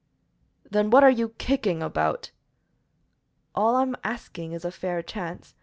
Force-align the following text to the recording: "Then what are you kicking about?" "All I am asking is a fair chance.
"Then 0.67 0.89
what 0.89 1.03
are 1.03 1.11
you 1.11 1.29
kicking 1.37 1.83
about?" 1.83 2.31
"All 3.53 3.75
I 3.75 3.83
am 3.83 3.95
asking 4.03 4.51
is 4.53 4.65
a 4.65 4.71
fair 4.71 5.03
chance. 5.03 5.53